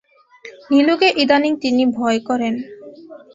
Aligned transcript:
নীলুকে 0.71 1.07
ইদানীং 1.23 1.53
তিনি 1.63 1.83
ভয় 1.97 2.19
করেন। 2.29 2.53